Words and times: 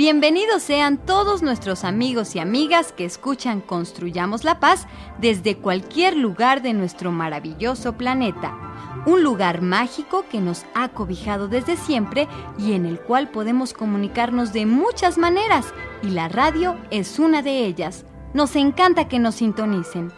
Bienvenidos 0.00 0.62
sean 0.62 0.96
todos 0.96 1.42
nuestros 1.42 1.84
amigos 1.84 2.34
y 2.34 2.38
amigas 2.38 2.90
que 2.90 3.04
escuchan 3.04 3.60
Construyamos 3.60 4.44
la 4.44 4.58
Paz 4.58 4.86
desde 5.18 5.58
cualquier 5.58 6.16
lugar 6.16 6.62
de 6.62 6.72
nuestro 6.72 7.12
maravilloso 7.12 7.98
planeta. 7.98 8.56
Un 9.04 9.22
lugar 9.22 9.60
mágico 9.60 10.24
que 10.30 10.40
nos 10.40 10.64
ha 10.72 10.88
cobijado 10.88 11.48
desde 11.48 11.76
siempre 11.76 12.28
y 12.56 12.72
en 12.72 12.86
el 12.86 12.98
cual 12.98 13.28
podemos 13.28 13.74
comunicarnos 13.74 14.54
de 14.54 14.64
muchas 14.64 15.18
maneras 15.18 15.66
y 16.02 16.08
la 16.08 16.30
radio 16.30 16.78
es 16.90 17.18
una 17.18 17.42
de 17.42 17.66
ellas. 17.66 18.06
Nos 18.32 18.56
encanta 18.56 19.06
que 19.06 19.18
nos 19.18 19.34
sintonicen. 19.34 20.10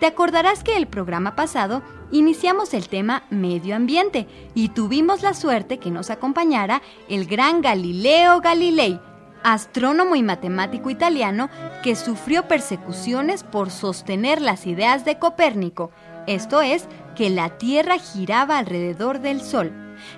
Te 0.00 0.06
acordarás 0.06 0.64
que 0.64 0.78
el 0.78 0.86
programa 0.86 1.36
pasado 1.36 1.82
iniciamos 2.10 2.72
el 2.72 2.88
tema 2.88 3.24
medio 3.28 3.76
ambiente 3.76 4.26
y 4.54 4.70
tuvimos 4.70 5.22
la 5.22 5.34
suerte 5.34 5.78
que 5.78 5.90
nos 5.90 6.08
acompañara 6.08 6.80
el 7.10 7.26
gran 7.26 7.60
Galileo 7.60 8.40
Galilei, 8.40 8.98
astrónomo 9.42 10.16
y 10.16 10.22
matemático 10.22 10.90
italiano 10.90 11.48
que 11.82 11.96
sufrió 11.96 12.48
persecuciones 12.48 13.44
por 13.44 13.70
sostener 13.70 14.40
las 14.40 14.66
ideas 14.66 15.04
de 15.04 15.18
Copérnico, 15.18 15.90
esto 16.26 16.60
es, 16.60 16.86
que 17.16 17.30
la 17.30 17.58
Tierra 17.58 17.98
giraba 17.98 18.58
alrededor 18.58 19.20
del 19.20 19.40
Sol. 19.40 19.72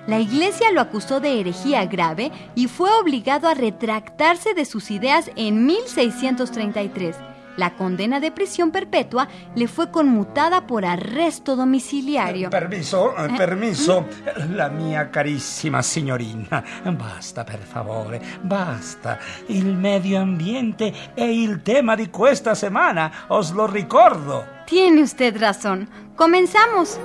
La 0.07 0.19
Iglesia 0.19 0.71
lo 0.71 0.81
acusó 0.81 1.19
de 1.19 1.39
herejía 1.39 1.85
grave 1.85 2.31
y 2.53 2.67
fue 2.67 2.89
obligado 2.99 3.47
a 3.47 3.53
retractarse 3.53 4.53
de 4.53 4.65
sus 4.65 4.91
ideas 4.91 5.31
en 5.35 5.65
1633 5.65 7.15
la 7.57 7.75
condena 7.75 8.19
de 8.19 8.31
prisión 8.31 8.71
perpetua 8.71 9.27
le 9.55 9.67
fue 9.67 9.91
conmutada 9.91 10.65
por 10.65 10.85
arresto 10.85 11.55
domiciliario. 11.55 12.49
Permiso, 12.49 13.15
eh, 13.17 13.29
permiso. 13.37 14.07
La 14.49 14.69
mia 14.69 15.09
carissima 15.09 15.81
signorina. 15.81 16.63
Basta, 16.83 17.43
per 17.43 17.59
favore, 17.59 18.21
basta. 18.41 19.19
Il 19.47 19.75
medio 19.75 20.19
ambiente 20.19 20.93
è 21.13 21.23
il 21.23 21.61
tema 21.61 21.95
di 21.95 22.09
questa 22.09 22.55
settimana, 22.55 23.11
os 23.27 23.51
lo 23.51 23.65
ricordo. 23.65 24.45
Tiene 24.65 25.01
usted 25.01 25.37
razón. 25.37 25.89
Comenzamos. 26.15 26.99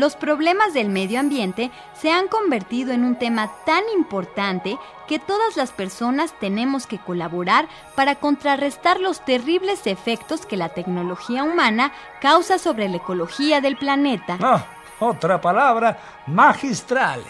Los 0.00 0.16
problemas 0.16 0.74
del 0.74 0.88
medio 0.88 1.20
ambiente 1.20 1.70
se 1.94 2.12
han 2.12 2.28
convertido 2.28 2.92
en 2.92 3.04
un 3.04 3.16
tema 3.16 3.50
tan 3.64 3.82
importante 3.96 4.78
que 5.06 5.18
todas 5.18 5.56
las 5.56 5.72
personas 5.72 6.32
tenemos 6.38 6.86
que 6.86 6.98
colaborar 6.98 7.68
para 7.94 8.16
contrarrestar 8.16 9.00
los 9.00 9.24
terribles 9.24 9.86
efectos 9.86 10.46
que 10.46 10.56
la 10.56 10.70
tecnología 10.70 11.44
humana 11.44 11.92
causa 12.20 12.58
sobre 12.58 12.88
la 12.88 12.96
ecología 12.96 13.60
del 13.60 13.76
planeta. 13.76 14.38
Ah, 14.42 14.66
otra 15.00 15.40
palabra 15.40 15.98
magistral. 16.26 17.22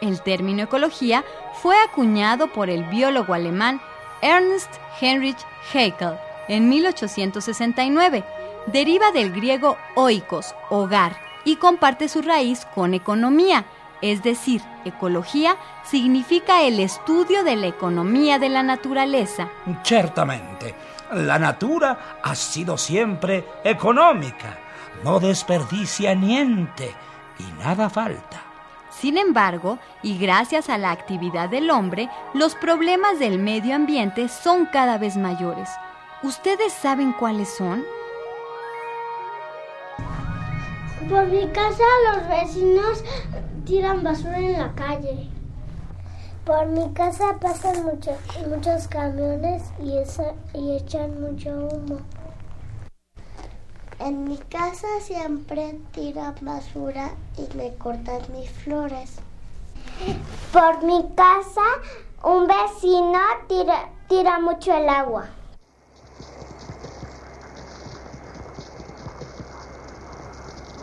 El 0.00 0.20
término 0.22 0.64
ecología 0.64 1.24
fue 1.62 1.76
acuñado 1.80 2.48
por 2.48 2.68
el 2.68 2.84
biólogo 2.84 3.34
alemán 3.34 3.80
Ernst 4.20 4.70
Heinrich 5.00 5.38
Haeckel 5.72 6.16
en 6.48 6.68
1869. 6.68 8.24
Deriva 8.66 9.10
del 9.12 9.32
griego 9.32 9.76
oikos, 9.94 10.54
hogar, 10.70 11.31
y 11.44 11.56
comparte 11.56 12.08
su 12.08 12.22
raíz 12.22 12.66
con 12.74 12.94
economía, 12.94 13.64
es 14.00 14.22
decir, 14.22 14.62
ecología 14.84 15.56
significa 15.84 16.62
el 16.62 16.80
estudio 16.80 17.44
de 17.44 17.56
la 17.56 17.68
economía 17.68 18.38
de 18.38 18.48
la 18.48 18.62
naturaleza. 18.62 19.48
Ciertamente, 19.84 20.74
la 21.12 21.38
natura 21.38 22.18
ha 22.22 22.34
sido 22.34 22.76
siempre 22.76 23.44
económica, 23.62 24.58
no 25.04 25.20
desperdicia 25.20 26.14
niente 26.14 26.92
y 27.38 27.62
nada 27.62 27.88
falta. 27.88 28.42
Sin 28.90 29.16
embargo, 29.18 29.78
y 30.02 30.18
gracias 30.18 30.68
a 30.68 30.78
la 30.78 30.90
actividad 30.90 31.48
del 31.48 31.70
hombre, 31.70 32.08
los 32.34 32.54
problemas 32.54 33.18
del 33.18 33.38
medio 33.38 33.74
ambiente 33.74 34.28
son 34.28 34.66
cada 34.66 34.98
vez 34.98 35.16
mayores. 35.16 35.70
¿Ustedes 36.22 36.72
saben 36.72 37.12
cuáles 37.12 37.52
son? 37.54 37.84
Por 41.08 41.26
mi 41.26 41.46
casa 41.48 41.82
los 42.12 42.28
vecinos 42.28 43.04
tiran 43.64 44.02
basura 44.02 44.38
en 44.38 44.58
la 44.58 44.72
calle. 44.74 45.28
Por 46.44 46.66
mi 46.66 46.92
casa 46.92 47.38
pasan 47.40 47.84
muchos, 47.84 48.16
muchos 48.48 48.88
camiones 48.88 49.62
y, 49.80 49.94
y 50.58 50.76
echan 50.76 51.20
mucho 51.20 51.50
humo. 51.50 51.98
En 53.98 54.24
mi 54.24 54.38
casa 54.38 54.86
siempre 55.00 55.78
tiran 55.92 56.34
basura 56.40 57.10
y 57.36 57.56
me 57.56 57.74
cortan 57.74 58.20
mis 58.32 58.50
flores. 58.50 59.16
Por 60.52 60.84
mi 60.84 61.08
casa 61.14 61.62
un 62.24 62.46
vecino 62.46 63.18
tira, 63.48 63.90
tira 64.08 64.38
mucho 64.38 64.72
el 64.74 64.88
agua. 64.88 65.28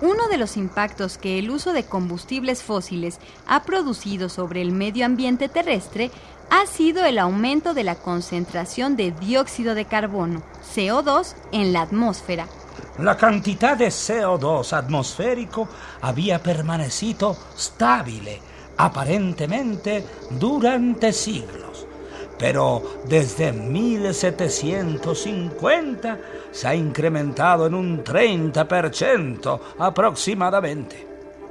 Uno 0.02 0.30
de 0.30 0.38
los 0.38 0.56
impactos 0.56 1.18
que 1.18 1.40
el 1.40 1.50
uso 1.50 1.74
de 1.74 1.84
combustibles 1.84 2.64
fósiles 2.64 3.20
ha 3.48 3.64
producido 3.64 4.30
sobre 4.30 4.62
el 4.62 4.72
medio 4.72 5.06
ambiente 5.06 5.50
terrestre 5.50 6.10
ha 6.50 6.66
sido 6.68 7.04
el 7.04 7.20
aumento 7.20 7.74
de 7.74 7.84
la 7.84 7.96
concentración 7.96 8.96
de 8.96 9.12
dióxido 9.12 9.76
de 9.76 9.86
carbono, 9.86 10.42
CO2, 10.74 11.36
en 11.52 11.74
la 11.74 11.82
atmósfera. 11.82 12.48
La 13.00 13.18
cantidad 13.18 13.78
de 13.78 13.88
CO2 13.88 14.72
atmosférico 14.74 15.68
había 16.02 16.42
permanecido 16.42 17.36
estable, 17.56 18.42
aparentemente 18.78 20.06
durante 20.32 21.12
siglos 21.12 21.89
pero 22.40 22.82
desde 23.08 23.52
1750 23.52 26.18
se 26.52 26.68
ha 26.68 26.74
incrementado 26.74 27.68
en 27.68 27.76
un 27.76 28.04
30% 28.04 29.60
aproximadamente. 29.78 31.06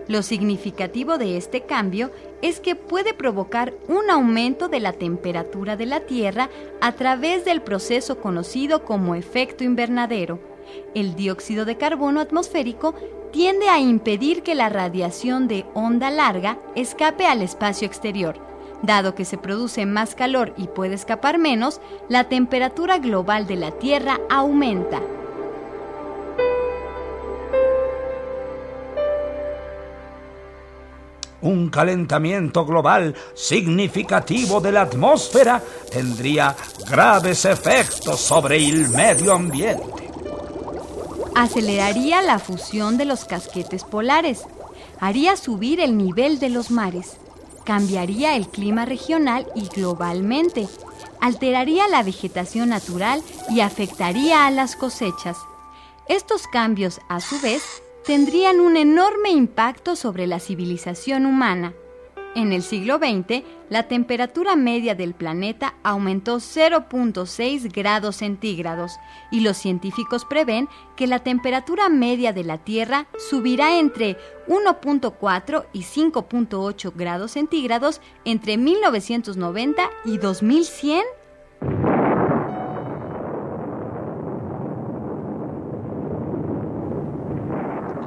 Lo 0.08 0.22
significativo 0.22 1.18
de 1.18 1.36
este 1.36 1.66
cambio 1.66 2.10
es 2.40 2.60
que 2.60 2.74
puede 2.74 3.12
provocar 3.12 3.74
un 3.88 4.08
aumento 4.10 4.68
de 4.68 4.80
la 4.80 4.94
temperatura 4.94 5.76
de 5.76 5.84
la 5.84 6.00
Tierra 6.00 6.48
a 6.80 6.92
través 6.92 7.44
del 7.44 7.60
proceso 7.60 8.18
conocido 8.18 8.84
como 8.84 9.14
efecto 9.14 9.64
invernadero. 9.64 10.38
El 10.94 11.14
dióxido 11.14 11.66
de 11.66 11.76
carbono 11.76 12.20
atmosférico 12.20 12.94
tiende 13.32 13.68
a 13.68 13.78
impedir 13.78 14.42
que 14.42 14.54
la 14.54 14.70
radiación 14.70 15.46
de 15.46 15.66
onda 15.74 16.10
larga 16.10 16.58
escape 16.74 17.26
al 17.26 17.42
espacio 17.42 17.86
exterior, 17.86 18.47
Dado 18.82 19.14
que 19.14 19.24
se 19.24 19.38
produce 19.38 19.86
más 19.86 20.14
calor 20.14 20.54
y 20.56 20.68
puede 20.68 20.94
escapar 20.94 21.38
menos, 21.38 21.80
la 22.08 22.24
temperatura 22.28 22.98
global 22.98 23.46
de 23.46 23.56
la 23.56 23.72
Tierra 23.72 24.20
aumenta. 24.30 25.00
Un 31.40 31.70
calentamiento 31.70 32.64
global 32.66 33.14
significativo 33.34 34.60
de 34.60 34.72
la 34.72 34.82
atmósfera 34.82 35.62
tendría 35.90 36.54
graves 36.88 37.44
efectos 37.44 38.20
sobre 38.20 38.56
el 38.56 38.88
medio 38.88 39.34
ambiente. 39.34 39.84
Aceleraría 41.36 42.22
la 42.22 42.40
fusión 42.40 42.96
de 42.96 43.04
los 43.04 43.24
casquetes 43.24 43.84
polares, 43.84 44.42
haría 44.98 45.36
subir 45.36 45.78
el 45.78 45.96
nivel 45.96 46.40
de 46.40 46.48
los 46.48 46.72
mares, 46.72 47.18
cambiaría 47.68 48.34
el 48.34 48.48
clima 48.48 48.86
regional 48.86 49.46
y 49.54 49.68
globalmente, 49.68 50.66
alteraría 51.20 51.86
la 51.86 52.02
vegetación 52.02 52.70
natural 52.70 53.22
y 53.50 53.60
afectaría 53.60 54.46
a 54.46 54.50
las 54.50 54.74
cosechas. 54.74 55.36
Estos 56.08 56.46
cambios, 56.46 56.98
a 57.10 57.20
su 57.20 57.38
vez, 57.42 57.82
tendrían 58.06 58.60
un 58.60 58.78
enorme 58.78 59.32
impacto 59.32 59.96
sobre 59.96 60.26
la 60.26 60.40
civilización 60.40 61.26
humana. 61.26 61.74
En 62.38 62.52
el 62.52 62.62
siglo 62.62 62.98
XX, 62.98 63.42
la 63.68 63.88
temperatura 63.88 64.54
media 64.54 64.94
del 64.94 65.12
planeta 65.12 65.74
aumentó 65.82 66.36
0.6 66.36 67.74
grados 67.74 68.14
centígrados 68.14 69.00
y 69.32 69.40
los 69.40 69.56
científicos 69.56 70.24
prevén 70.24 70.68
que 70.94 71.08
la 71.08 71.18
temperatura 71.18 71.88
media 71.88 72.32
de 72.32 72.44
la 72.44 72.58
Tierra 72.58 73.08
subirá 73.18 73.80
entre 73.80 74.18
1.4 74.46 75.66
y 75.72 75.82
5.8 75.82 76.92
grados 76.94 77.32
centígrados 77.32 78.00
entre 78.24 78.56
1990 78.56 79.90
y 80.04 80.18
2100. 80.18 81.02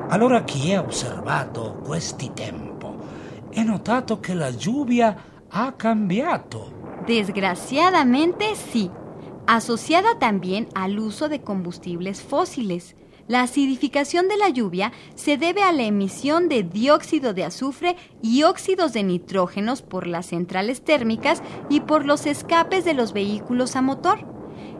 Allora 0.09 0.45
chi 0.45 0.73
ha 0.73 0.83
osservato 0.83 1.83
questi 1.85 2.29
tempo 2.29 2.80
he 3.53 3.63
notato 3.63 4.19
che 4.19 4.33
la 4.33 4.49
lluvia 4.51 5.15
ha 5.49 5.73
cambiato. 5.73 6.71
Desgraciadamente 7.05 8.55
sí, 8.55 8.89
asociada 9.47 10.19
también 10.19 10.67
al 10.75 10.99
uso 10.99 11.29
de 11.29 11.41
combustibles 11.41 12.21
fósiles. 12.21 12.95
La 13.27 13.43
acidificación 13.43 14.27
de 14.27 14.37
la 14.37 14.49
lluvia 14.49 14.91
se 15.15 15.37
debe 15.37 15.63
a 15.63 15.71
la 15.71 15.83
emisión 15.83 16.49
de 16.49 16.63
dióxido 16.63 17.33
de 17.33 17.45
azufre 17.45 17.95
y 18.21 18.43
óxidos 18.43 18.93
de 18.93 19.03
nitrógenos 19.03 19.81
por 19.81 20.07
las 20.07 20.27
centrales 20.27 20.83
térmicas 20.83 21.41
y 21.69 21.81
por 21.81 22.05
los 22.05 22.25
escapes 22.25 22.83
de 22.83 22.93
los 22.93 23.13
vehículos 23.13 23.75
a 23.75 23.81
motor. 23.81 24.30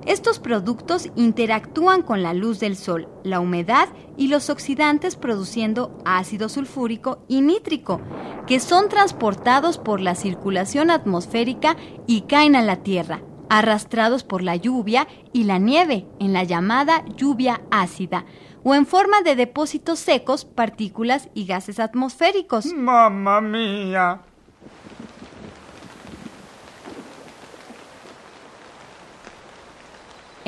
Estos 0.06 0.40
productos 0.40 1.10
interactúan 1.16 2.02
con 2.02 2.24
la 2.24 2.34
luz 2.34 2.60
del 2.60 2.76
sol, 2.76 3.08
la 3.24 3.40
humedad 3.40 3.88
y 4.18 4.28
los 4.30 4.50
oxidantes 4.50 5.16
produciendo 5.16 5.96
ácido 6.06 6.50
sulfúrico 6.50 7.24
y 7.28 7.42
nítrico, 7.42 8.02
que 8.48 8.60
son 8.60 8.90
transportados 8.90 9.78
por 9.78 10.02
la 10.02 10.16
circulación 10.16 10.90
atmosférica 10.90 11.78
y 12.08 12.22
caen 12.22 12.56
a 12.56 12.64
la 12.64 12.78
Tierra, 12.78 13.22
arrastrados 13.50 14.24
por 14.24 14.42
la 14.42 14.56
lluvia 14.56 15.08
y 15.34 15.44
la 15.44 15.60
nieve 15.60 16.08
en 16.20 16.34
la 16.34 16.44
llamada 16.44 17.06
lluvia 17.16 17.62
ácida, 17.70 18.26
o 18.64 18.74
en 18.74 18.88
forma 18.88 19.22
de 19.22 19.36
depósitos 19.36 20.00
secos, 20.00 20.46
partículas 20.46 21.30
y 21.36 21.46
gases 21.46 21.80
atmosféricos. 21.80 22.66
Mamma 22.74 23.40
mía. 23.40 24.22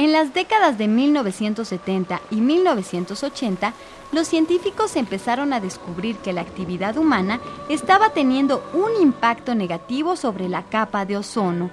En 0.04 0.12
las 0.12 0.34
décadas 0.34 0.78
de 0.78 0.90
1970 0.90 2.20
y 2.30 2.42
1980, 2.42 3.74
los 4.12 4.28
científicos 4.28 4.98
empezaron 4.98 5.54
a 5.54 5.62
descubrir 5.62 6.18
que 6.18 6.34
la 6.34 6.42
actividad 6.42 6.98
humana 6.98 7.40
estaba 7.70 8.10
teniendo 8.10 8.70
un 8.74 9.02
impacto 9.02 9.56
negativo 9.56 10.18
sobre 10.18 10.50
la 10.50 10.64
capa 10.64 11.06
de 11.06 11.16
ozono, 11.16 11.72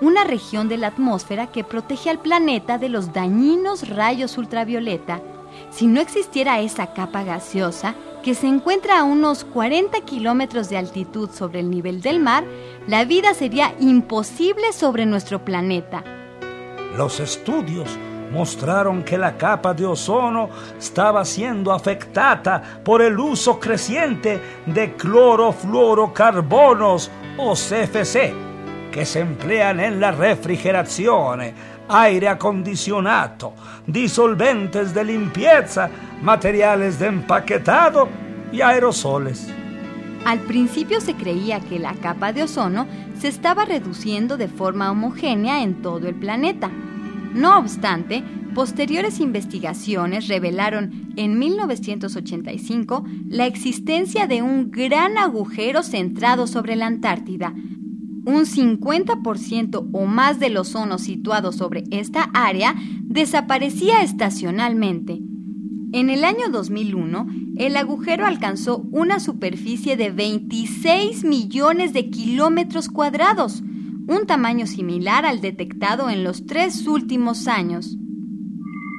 una 0.00 0.24
región 0.24 0.70
de 0.70 0.78
la 0.78 0.86
atmósfera 0.86 1.48
que 1.48 1.64
protege 1.64 2.08
al 2.08 2.18
planeta 2.18 2.78
de 2.78 2.88
los 2.88 3.12
dañinos 3.12 3.86
rayos 3.90 4.38
ultravioleta. 4.38 5.20
Si 5.70 5.86
no 5.86 6.00
existiera 6.00 6.60
esa 6.60 6.94
capa 6.94 7.24
gaseosa, 7.24 7.94
que 8.22 8.34
se 8.34 8.46
encuentra 8.46 9.00
a 9.00 9.04
unos 9.04 9.44
40 9.44 10.00
kilómetros 10.00 10.70
de 10.70 10.78
altitud 10.78 11.28
sobre 11.30 11.60
el 11.60 11.68
nivel 11.68 12.00
del 12.00 12.20
mar, 12.20 12.42
la 12.88 13.04
vida 13.04 13.34
sería 13.34 13.74
imposible 13.80 14.72
sobre 14.72 15.04
nuestro 15.04 15.44
planeta. 15.44 16.15
Los 16.94 17.20
estudios 17.20 17.98
mostraron 18.32 19.02
que 19.02 19.18
la 19.18 19.36
capa 19.36 19.74
de 19.74 19.84
ozono 19.86 20.50
estaba 20.78 21.24
siendo 21.24 21.72
afectada 21.72 22.62
por 22.84 23.02
el 23.02 23.18
uso 23.18 23.58
creciente 23.58 24.40
de 24.66 24.92
clorofluorocarbonos 24.94 27.10
o 27.38 27.54
CFC, 27.54 28.32
que 28.92 29.04
se 29.04 29.18
emplean 29.20 29.80
en 29.80 29.98
la 30.00 30.12
refrigeración, 30.12 31.40
aire 31.88 32.28
acondicionado, 32.28 33.54
disolventes 33.86 34.92
de 34.92 35.04
limpieza, 35.04 35.88
materiales 36.22 36.98
de 36.98 37.06
empaquetado 37.06 38.08
y 38.50 38.60
aerosoles. 38.60 39.48
Al 40.26 40.40
principio 40.40 41.00
se 41.00 41.14
creía 41.14 41.60
que 41.60 41.78
la 41.78 41.94
capa 41.94 42.32
de 42.32 42.42
ozono 42.42 42.88
se 43.16 43.28
estaba 43.28 43.64
reduciendo 43.64 44.36
de 44.36 44.48
forma 44.48 44.90
homogénea 44.90 45.62
en 45.62 45.82
todo 45.82 46.08
el 46.08 46.16
planeta. 46.16 46.68
No 47.32 47.56
obstante, 47.56 48.24
posteriores 48.52 49.20
investigaciones 49.20 50.26
revelaron 50.26 51.12
en 51.14 51.38
1985 51.38 53.04
la 53.28 53.46
existencia 53.46 54.26
de 54.26 54.42
un 54.42 54.72
gran 54.72 55.16
agujero 55.16 55.84
centrado 55.84 56.48
sobre 56.48 56.74
la 56.74 56.88
Antártida. 56.88 57.54
Un 58.24 58.46
50% 58.46 59.90
o 59.92 60.06
más 60.06 60.40
del 60.40 60.56
ozono 60.56 60.98
situado 60.98 61.52
sobre 61.52 61.84
esta 61.92 62.30
área 62.34 62.74
desaparecía 63.04 64.02
estacionalmente. 64.02 65.20
En 65.96 66.10
el 66.10 66.26
año 66.26 66.50
2001, 66.50 67.26
el 67.56 67.74
agujero 67.74 68.26
alcanzó 68.26 68.84
una 68.92 69.18
superficie 69.18 69.96
de 69.96 70.10
26 70.10 71.24
millones 71.24 71.94
de 71.94 72.10
kilómetros 72.10 72.90
cuadrados, 72.90 73.62
un 74.06 74.26
tamaño 74.26 74.66
similar 74.66 75.24
al 75.24 75.40
detectado 75.40 76.10
en 76.10 76.22
los 76.22 76.44
tres 76.44 76.86
últimos 76.86 77.48
años. 77.48 77.96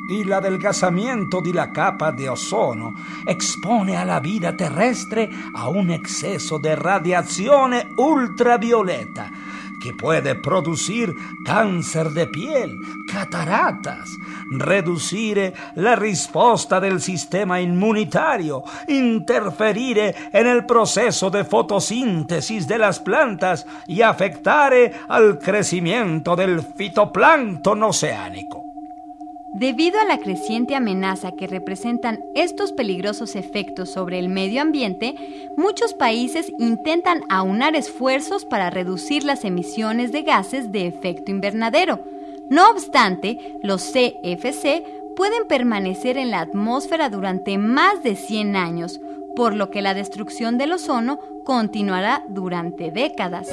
Y 0.09 0.21
el 0.21 0.33
adelgazamiento 0.33 1.41
de 1.41 1.53
la 1.53 1.71
capa 1.71 2.11
de 2.13 2.29
ozono 2.29 2.95
expone 3.27 3.95
a 3.95 4.03
la 4.03 4.19
vida 4.19 4.57
terrestre 4.57 5.29
a 5.53 5.69
un 5.69 5.91
exceso 5.91 6.57
de 6.57 6.75
radiación 6.75 7.73
ultravioleta 7.99 9.31
que 9.81 9.93
puede 9.93 10.35
producir 10.35 11.13
cáncer 11.45 12.09
de 12.11 12.27
piel, 12.27 12.77
cataratas, 13.11 14.09
reducir 14.49 15.53
la 15.75 15.95
respuesta 15.95 16.79
del 16.79 17.01
sistema 17.01 17.61
inmunitario, 17.61 18.63
interferir 18.87 20.15
en 20.31 20.47
el 20.47 20.65
proceso 20.65 21.29
de 21.29 21.43
fotosíntesis 21.43 22.67
de 22.67 22.77
las 22.77 22.99
plantas 22.99 23.65
y 23.87 24.01
afectar 24.01 24.73
al 25.07 25.39
crecimiento 25.39 26.35
del 26.35 26.61
fitoplancton 26.61 27.83
oceánico. 27.83 28.66
Debido 29.59 29.99
a 29.99 30.05
la 30.05 30.19
creciente 30.19 30.75
amenaza 30.75 31.31
que 31.31 31.47
representan 31.47 32.23
estos 32.35 32.73
peligrosos 32.73 33.35
efectos 33.35 33.89
sobre 33.89 34.19
el 34.19 34.29
medio 34.29 34.61
ambiente, 34.61 35.15
muchos 35.57 35.95
países 35.95 36.53
intentan 36.59 37.23
aunar 37.27 37.75
esfuerzos 37.75 38.45
para 38.45 38.69
reducir 38.69 39.23
las 39.23 39.45
emisiones 39.45 40.11
de 40.11 40.21
gases 40.21 40.71
de 40.71 40.85
efecto 40.85 41.31
invernadero. 41.31 42.05
No 42.51 42.69
obstante, 42.69 43.57
los 43.63 43.81
CFC 43.91 44.83
pueden 45.15 45.47
permanecer 45.47 46.19
en 46.19 46.29
la 46.29 46.41
atmósfera 46.41 47.09
durante 47.09 47.57
más 47.57 48.03
de 48.03 48.15
100 48.15 48.55
años, 48.55 49.01
por 49.35 49.55
lo 49.55 49.71
que 49.71 49.81
la 49.81 49.95
destrucción 49.95 50.59
del 50.59 50.73
ozono 50.73 51.17
continuará 51.43 52.23
durante 52.29 52.91
décadas. 52.91 53.49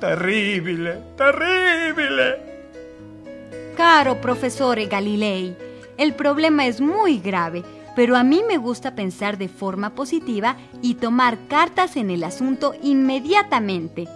Terrible, 0.00 0.98
terrible. 1.14 2.36
Caro 3.76 4.18
profesor 4.18 4.82
Galilei, 4.86 5.54
el 5.98 6.14
problema 6.14 6.66
es 6.66 6.80
muy 6.80 7.18
grave, 7.18 7.62
pero 7.94 8.16
a 8.16 8.24
mí 8.24 8.42
me 8.48 8.56
gusta 8.56 8.94
pensar 8.94 9.36
de 9.36 9.48
forma 9.48 9.94
positiva 9.94 10.56
y 10.80 10.94
tomar 10.94 11.36
cartas 11.48 11.96
en 11.96 12.08
el 12.08 12.24
asunto 12.24 12.74
inmediatamente. 12.82 14.08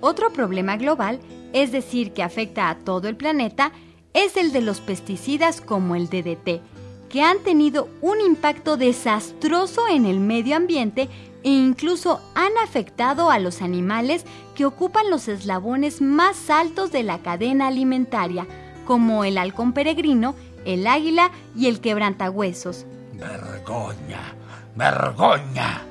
Otro 0.00 0.32
problema 0.32 0.78
global, 0.78 1.20
es 1.52 1.70
decir, 1.70 2.12
que 2.12 2.22
afecta 2.22 2.70
a 2.70 2.78
todo 2.78 3.06
el 3.06 3.16
planeta, 3.16 3.72
es 4.14 4.38
el 4.38 4.52
de 4.52 4.62
los 4.62 4.80
pesticidas 4.80 5.60
como 5.60 5.96
el 5.96 6.08
DDT, 6.08 6.62
que 7.10 7.22
han 7.22 7.40
tenido 7.40 7.88
un 8.00 8.22
impacto 8.22 8.78
desastroso 8.78 9.82
en 9.86 10.06
el 10.06 10.18
medio 10.18 10.56
ambiente 10.56 11.10
e 11.42 11.50
incluso 11.50 12.20
han 12.34 12.52
afectado 12.62 13.30
a 13.30 13.38
los 13.38 13.62
animales 13.62 14.24
que 14.54 14.66
ocupan 14.66 15.10
los 15.10 15.28
eslabones 15.28 16.00
más 16.00 16.50
altos 16.50 16.92
de 16.92 17.02
la 17.02 17.18
cadena 17.18 17.68
alimentaria, 17.68 18.46
como 18.84 19.24
el 19.24 19.38
halcón 19.38 19.72
peregrino, 19.72 20.34
el 20.64 20.86
águila 20.86 21.30
y 21.56 21.68
el 21.68 21.80
quebrantahuesos. 21.80 22.86
Vergoña, 23.14 24.34
vergoña. 24.76 25.82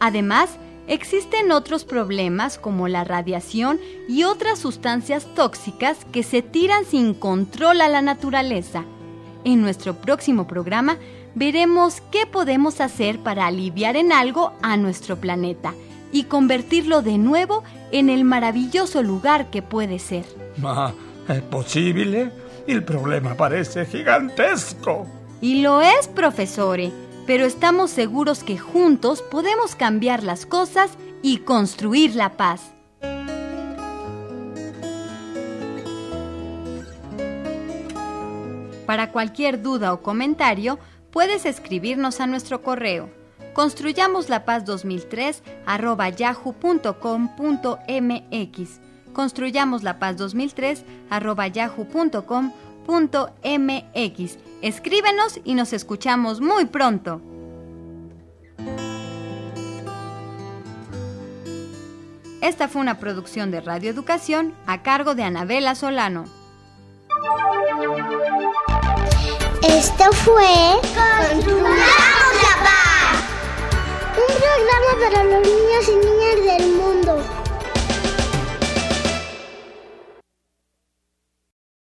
Además, 0.00 0.50
existen 0.86 1.52
otros 1.52 1.84
problemas 1.84 2.58
como 2.58 2.88
la 2.88 3.04
radiación 3.04 3.80
y 4.08 4.24
otras 4.24 4.58
sustancias 4.58 5.26
tóxicas 5.34 6.04
que 6.12 6.22
se 6.22 6.42
tiran 6.42 6.84
sin 6.84 7.14
control 7.14 7.80
a 7.80 7.88
la 7.88 8.02
naturaleza. 8.02 8.84
En 9.44 9.62
nuestro 9.62 9.94
próximo 9.94 10.46
programa 10.46 10.98
veremos 11.34 12.02
qué 12.10 12.26
podemos 12.26 12.80
hacer 12.80 13.20
para 13.20 13.46
aliviar 13.46 13.96
en 13.96 14.12
algo 14.12 14.52
a 14.62 14.76
nuestro 14.76 15.16
planeta 15.16 15.74
y 16.12 16.24
convertirlo 16.24 17.02
de 17.02 17.18
nuevo 17.18 17.62
en 17.92 18.10
el 18.10 18.24
maravilloso 18.24 19.02
lugar 19.02 19.50
que 19.50 19.62
puede 19.62 19.98
ser. 19.98 20.24
Ma 20.56 20.92
¿es 21.28 21.42
posible? 21.42 22.32
El 22.66 22.84
problema 22.84 23.34
parece 23.34 23.86
gigantesco. 23.86 25.06
Y 25.40 25.62
lo 25.62 25.80
es, 25.80 26.08
profesore, 26.08 26.92
pero 27.26 27.46
estamos 27.46 27.90
seguros 27.90 28.44
que 28.44 28.58
juntos 28.58 29.22
podemos 29.22 29.74
cambiar 29.74 30.22
las 30.22 30.46
cosas 30.46 30.90
y 31.22 31.38
construir 31.38 32.14
la 32.14 32.36
paz. 32.36 32.72
Para 38.86 39.12
cualquier 39.12 39.62
duda 39.62 39.92
o 39.92 40.02
comentario, 40.02 40.80
puedes 41.10 41.46
escribirnos 41.46 42.20
a 42.20 42.26
nuestro 42.26 42.62
correo. 42.62 43.10
construyamos 43.52 44.28
la 44.28 44.44
paz 44.44 44.64
2003 44.64 45.42
arroba 45.66 46.08
yahoo.com.mx 46.08 46.90
construyamos 49.12 49.82
la 49.82 49.98
paz 49.98 50.16
2003 50.16 50.84
arroba 51.10 51.48
yahoo.com.mx 51.48 52.50
escríbenos 54.62 55.40
y 55.44 55.54
nos 55.54 55.72
escuchamos 55.72 56.40
muy 56.40 56.66
pronto. 56.66 57.20
Esta 62.40 62.68
fue 62.68 62.80
una 62.80 62.98
producción 62.98 63.50
de 63.50 63.60
Radio 63.60 63.90
Educación 63.90 64.54
a 64.66 64.82
cargo 64.82 65.14
de 65.14 65.24
Anabela 65.24 65.74
Solano. 65.74 66.24
Esto 69.80 70.12
fue 70.12 70.78
Construyamos 70.82 71.70
la 71.70 72.54
Paz. 72.64 73.16
Un 74.14 74.36
programa 74.36 74.90
para 75.08 75.24
los 75.24 75.40
niños 75.40 75.88
y 75.88 75.96
niñas 76.06 76.58
del 76.58 76.72
mundo. 76.72 77.39